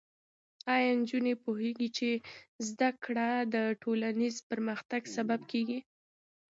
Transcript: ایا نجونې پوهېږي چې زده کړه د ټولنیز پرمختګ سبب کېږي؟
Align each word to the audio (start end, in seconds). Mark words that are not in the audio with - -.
ایا 0.73 0.91
نجونې 1.01 1.33
پوهېږي 1.43 1.89
چې 1.97 2.09
زده 2.67 2.89
کړه 3.03 3.29
د 3.53 3.55
ټولنیز 3.81 4.35
پرمختګ 4.49 5.01
سبب 5.15 5.39
کېږي؟ 5.51 5.79